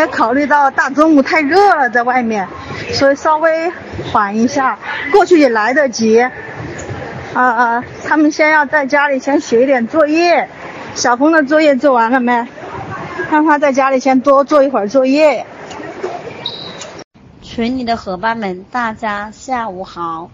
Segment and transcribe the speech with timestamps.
[0.00, 2.48] 为考虑到大中午太热了，在外面，
[2.92, 3.70] 所以稍微
[4.12, 4.78] 缓一下，
[5.12, 6.20] 过去也来得及。
[6.20, 6.32] 啊
[7.34, 10.48] 啊，他们先要在家里先写一点作业。
[10.94, 12.48] 小峰的作业做完了没？
[13.30, 15.46] 让他在家里先多做一会儿作业。
[17.42, 20.30] 群里的伙伴们，大家下午好。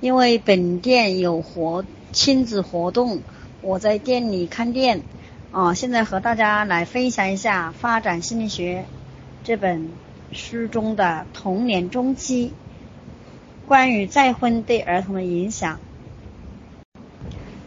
[0.00, 3.20] 因为本店有活亲子活动，
[3.60, 5.02] 我在店里看店。
[5.52, 8.84] 哦，现在和大家来分享一下《发展心理学》
[9.46, 9.90] 这本
[10.32, 12.52] 书中的童年中期
[13.68, 15.78] 关于再婚对儿童的影响。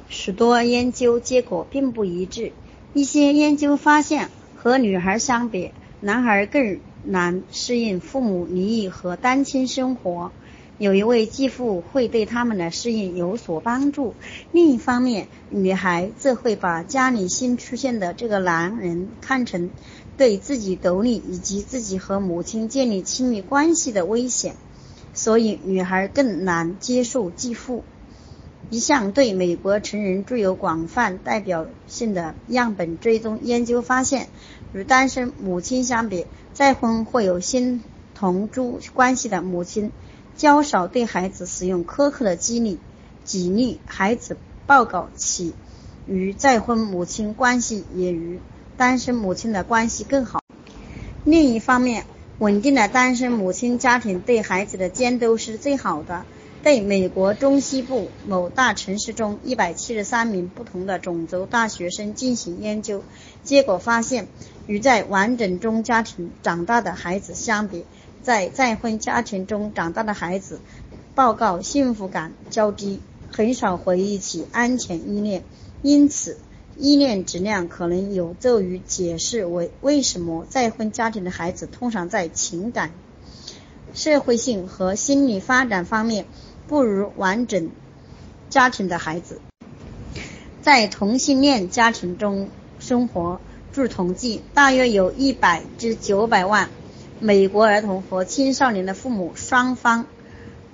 [0.09, 2.51] 许多研究结果并不一致，
[2.93, 5.71] 一些研究发现，和女孩相比，
[6.01, 10.33] 男孩更难适应父母离异和单亲生活。
[10.79, 14.15] 有一位继父会对他们的适应有所帮助。
[14.53, 19.71] 另一方面，女孩则会把家里新出现的这个男人看成
[20.15, 24.55] 对自己独立以及自己和母亲建立亲密关系的危险，
[25.13, 27.83] 所以女孩更难接受继父。
[28.69, 34.29] 一项对美国成人具有广泛代表性的样本追踪研究发现，
[34.73, 37.83] 与单身母亲相比，再婚或有新
[38.15, 38.61] 同居
[38.93, 39.91] 关系的母亲。
[40.39, 42.79] 较少对孩子使用苛刻的激励，
[43.25, 45.53] 激励孩子报告其
[46.07, 48.39] 与再婚母亲关系也与
[48.77, 50.39] 单身母亲的关系更好。
[51.25, 52.05] 另一方面，
[52.37, 56.23] 稳定的单身母亲家庭对孩子的监督是最好的。
[56.63, 63.03] 对美国中西部某大城市中一百七十三名不同的种族大学生进行研究，
[63.43, 64.27] 结果发现，
[64.67, 67.85] 与在完整中家庭长大的孩子相比，
[68.29, 70.59] 在再婚家庭中长大的孩子，
[71.15, 75.43] 报告幸福感较低，很少回忆起安全依恋，
[75.81, 76.37] 因此
[76.77, 82.91] 依恋质量可能有助于解释为为什么再婚家庭的孩子通常在情感、
[83.95, 86.27] 社会性和心理发展方面
[86.67, 87.71] 不如完整
[88.51, 89.41] 家庭的孩子。
[90.61, 92.47] 在同性恋家庭中
[92.77, 93.41] 生活，
[93.73, 96.69] 据统计，大约有一百至九百万。
[97.21, 100.07] 美国儿童和青少年的父母双方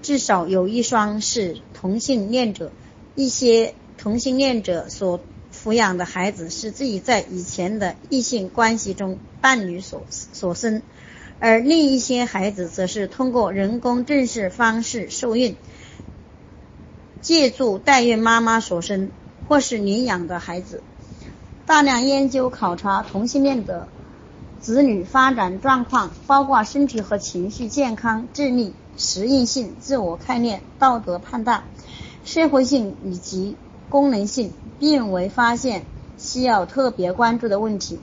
[0.02, 2.72] 至少有一双是同性恋者。
[3.16, 5.22] 一些同性恋者所
[5.54, 10.82] 抚养的孩子是自己在以前的异性关系中伴侣所所生，
[11.40, 15.56] 而另一些孩子则是通过人工正式方式受孕，
[17.22, 19.10] 借助代孕妈妈所生，
[19.48, 20.84] 或是领养的孩子。
[21.66, 23.88] 大量研究考察同性恋者。
[24.66, 31.66] 子女发展状况包括身体和情绪健康、智力、适应性、自我概念、道德判断、
[32.24, 33.58] 社会性以及
[33.90, 35.84] 功能性，并未发现
[36.18, 38.00] 需要特别关注的问题。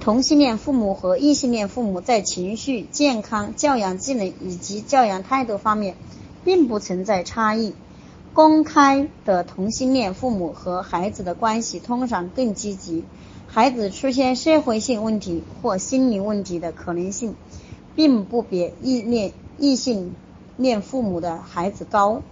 [0.00, 5.96] 同性恋父母和异性恋父母在情绪健康、教养技能以及教养态度方面
[6.46, 7.74] 并不存在差异。
[8.32, 13.04] 公开的同性恋父母和孩子的关系通常更积极。
[13.52, 17.34] 孩子出现社会性问题或心理问题的可能性，
[17.96, 20.14] 并不比异恋异性
[20.56, 22.22] 恋父母的孩子高。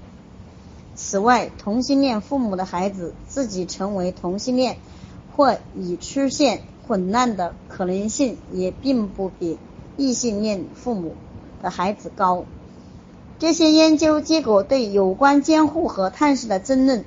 [0.94, 4.76] 此外，同性恋父母的孩子自己成为同性恋
[5.36, 9.58] 或已出现混乱的可能性，也并不比
[9.96, 11.16] 异性恋父母
[11.60, 12.44] 的孩子高。
[13.40, 17.04] 这些研究结果对有关监护和探视的争论。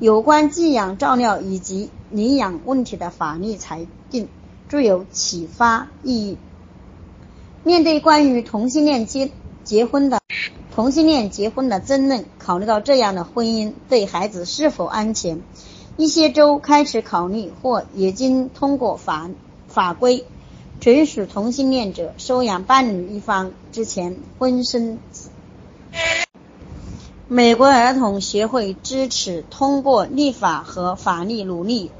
[0.00, 4.28] 有关寄养、照料以及领养问题的法律裁定
[4.68, 6.36] 具有启发意义。
[7.64, 9.32] 面对关于同性恋结
[9.64, 10.20] 结婚的
[10.72, 15.40] 同性恋结婚的争论，考虑到这样的婚姻对孩子是否安全，
[15.96, 19.28] 一些州开始考虑或已经通过法
[19.66, 20.24] 法规，
[20.78, 25.00] 准许同性恋者收养伴侣一方之前婚生。
[27.30, 31.90] 美国儿童协会支持通过立法和法律努力，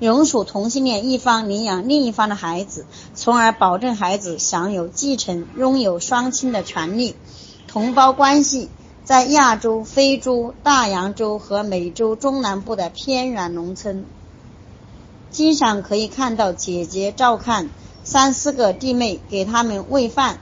[0.00, 2.84] 容许同性恋一方领养另一方的孩子，
[3.14, 7.14] 从而保证孩子享有继承、拥有双亲的权利。
[7.68, 8.70] 同胞关系
[9.04, 14.04] 在亚洲、非洲、大洋洲和美洲中南部的偏远农村，
[15.30, 17.70] 经常可以看到姐姐照看
[18.02, 20.40] 三四个弟妹，给他们喂饭、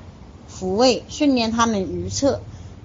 [0.50, 2.40] 抚慰、训练他们如厕。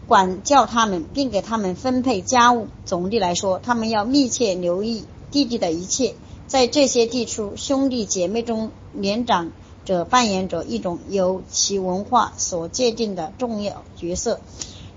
[0.07, 2.68] 管教他们，并给他们分配家务。
[2.86, 6.16] 总的来说，他们要密切留意弟弟的一切。
[6.48, 9.52] 在这些地区，兄弟姐妹中，年长
[9.84, 14.40] 者扮演着一种由其文化所界定的重要角色。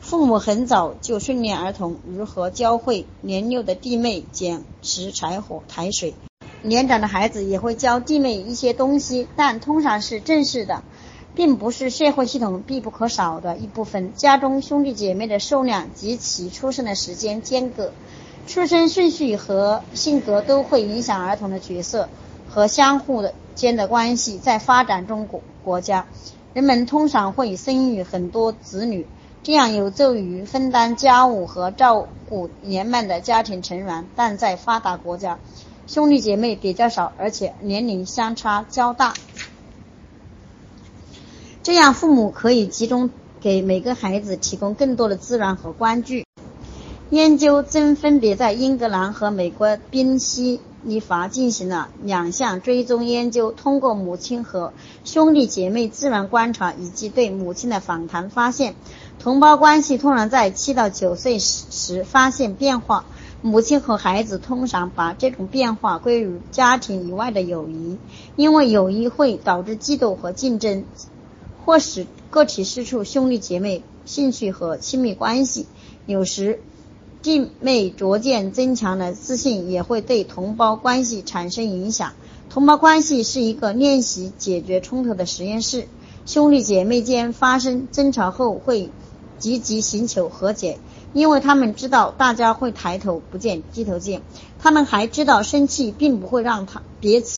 [0.00, 6.14] 父母很早就训练儿童如何教会年幼的弟妹捡拾柴火、抬水。
[6.62, 10.82] 年长的孩子也会教弟妹一些东西，但通常是正式的，
[11.38, 14.12] 并不是社会系统必不可少的一部分。
[14.14, 17.92] 家中兄弟姐妹的数量及其出生的时间间隔、
[18.48, 22.08] 出生顺序和性格都会影响儿童的角色
[22.48, 24.36] 和相互的间的关系。
[24.38, 26.06] 在发展中国国家，
[26.54, 29.06] 人们通常会生育很多子女，
[29.44, 34.08] 这样有助于分担家务和照顾年迈的家庭成员。
[34.16, 35.38] 但在发达国家，
[35.86, 39.14] 兄弟姐妹比较少，而且年龄相差较大，
[41.68, 43.10] 这样父母可以集中
[43.42, 46.14] 给每个孩子提供更多的资源和关注。
[47.10, 54.72] 研究正分别在英格兰和美国宾夕尼法进行了两项追踪研究，通过母亲和
[55.04, 58.74] 兄弟姐妹自然观察以及对母亲的访谈，发现
[59.18, 63.04] 同胞关系通常在七到九岁时发现变化。
[63.42, 67.98] 母亲和孩子通常把这种变化归于家庭以外的友谊，
[68.36, 70.84] 因为友谊会导致嫉妒和竞争，
[71.68, 75.66] 或使个体失去兄弟姐妹兴趣和亲密关系。
[76.06, 76.62] 有时，
[77.20, 82.14] 弟妹逐渐增强的自信也会对同胞关系产生影响。
[82.48, 85.88] 同胞关系是一个练习解决冲突的实验室。
[86.24, 88.88] 兄弟姐妹间发生争吵后会
[89.38, 90.78] 积极寻求和解。
[91.12, 94.22] 因为他们知道大家会抬头不见低头见，
[94.58, 97.36] 他们还知道生气并不会让他彼此，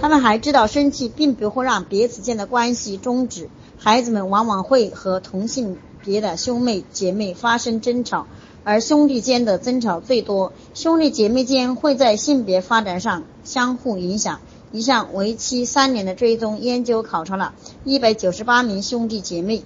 [0.00, 3.50] 他们还知道生气并不会让彼此间的关系终止。
[3.78, 8.26] 孩子们往往会和同性别的兄妹姐妹发生争吵，
[8.64, 10.52] 而兄弟间的争吵最多。
[10.74, 14.40] 兄弟姐妹间会在性别发展上相互影响。
[14.72, 19.62] 一项为期三年的追踪研究考察了198名兄弟姐妹。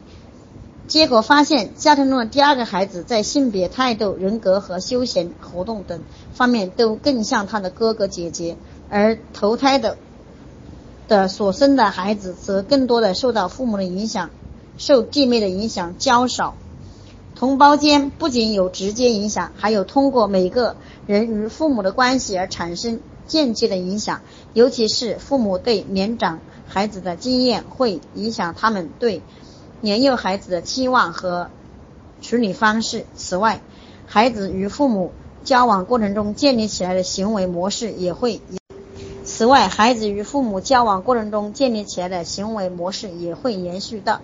[0.86, 6.02] 结果发现，家庭中的第二个孩子在性别、态度、人格和休闲活动等
[6.34, 8.56] 方面都更像他的哥哥姐姐，
[8.88, 9.96] 而投胎的
[11.10, 14.30] 的所生的孩子则更多的受到父母的影响，
[14.78, 16.54] 受弟妹的影响较少。
[17.34, 20.76] 同胞间不仅有直接影响，还有通过每个
[21.08, 24.20] 人与父母的关系而产生间接的影响，
[24.54, 29.20] 尤其是父母对年长孩子的经验会影响他们对。
[29.80, 31.50] 年幼孩子的期望和
[32.22, 33.04] 处理方式。
[33.16, 33.62] 此外，
[34.06, 35.10] 孩子与父母
[35.42, 38.40] 交往过程中建立起来的行为模式也会。
[39.40, 44.20] 此外，孩子与父母交往过程中建立起来的行为模式也会延续到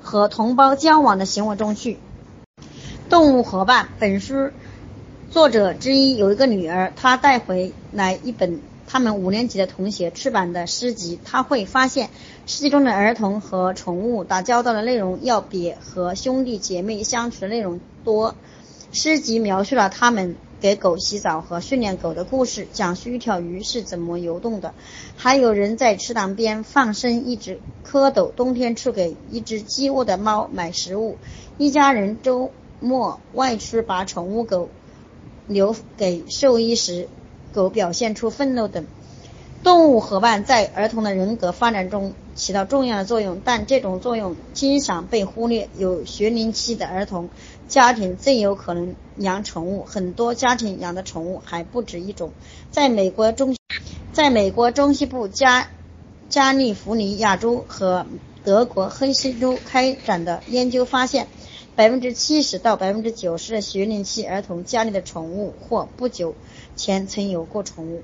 [0.00, 1.98] 和同胞交往的行为中去。
[3.10, 4.52] 动物伙伴本书
[5.30, 8.58] 作者之一有一个女儿，她带回来一本。
[8.86, 12.08] 他们五年级的同学出版的诗集，他会发现
[12.46, 18.34] 诗集中的儿童和宠物打交道的内容要比和兄弟姐妹相处的内容多。
[18.92, 24.74] 诗集描述了他们给狗洗澡和训练狗的故事，讲述一条鱼是怎么游动的，
[25.16, 31.18] 还有人在池塘边放生一只蝌蚪，冬天去给一只饥饿的猫买食物，
[31.58, 34.68] 一家人周末外出把宠物狗
[35.46, 37.08] 留给兽医时。
[37.52, 38.84] 狗表现出愤怒等，
[39.64, 45.70] 动物伙伴在儿童的人格发展中起到重要的作用，但这种作用经常被忽略。
[45.78, 47.30] 有学龄期的儿童
[47.66, 52.32] 家庭最有可能养宠物，很多家庭养的宠物还不止一种。
[52.70, 53.56] 在美国中，
[54.12, 55.70] 在美国中西部加
[56.28, 58.04] 加利福尼亚州和
[58.44, 61.26] 德国黑西州开展的研究发现，
[61.74, 66.34] 百分之七十到百分之九十的学龄期儿童家里的宠物或不久。
[66.76, 68.02] 前曾有过宠物，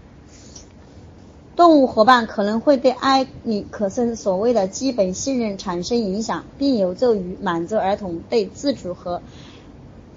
[1.61, 9.21] 动物伙伴可能会对埃里克森所谓的基本信任产生影响，并有助于满足儿童对自主和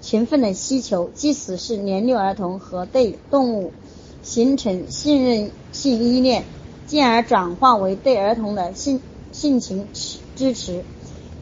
[0.00, 3.72] 勤奋的需求，即使是年幼儿童和对动物
[4.22, 6.44] 形成信任性依恋，
[6.86, 9.86] 进而转化为对儿童的性性情
[10.36, 10.82] 支持。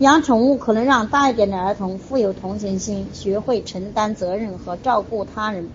[0.00, 5.68] 养宠物可能让大一点的儿童富有同情心，学会承担责任和照顾他人。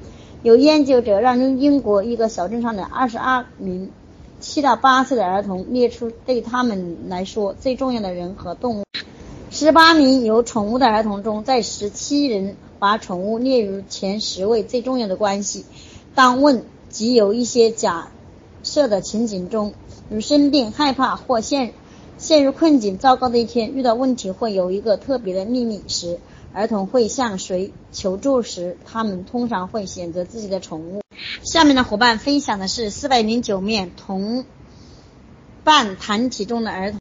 [0.43, 3.89] 有研究者让英国一个小镇上的二十二名
[4.39, 8.83] 七到八岁的儿童列出对他们来说最重要的人和动物。
[9.49, 15.65] 十八名有宠物的儿童中，在十七人把宠物列入前十位最重要的关系。
[16.13, 18.09] 当问及有一些假
[18.63, 19.73] 设的情景中，
[20.09, 21.73] 如生病、害怕或陷
[22.17, 26.19] 陷入困境、糟糕的一天、遇到问题会有一个特别的秘密时。
[26.53, 31.01] 儿童会向谁求助时，他们通常会选择自己的宠物。
[31.43, 34.45] 下面的伙伴分享的是四百零九面同
[35.63, 36.99] 伴团体中的儿童。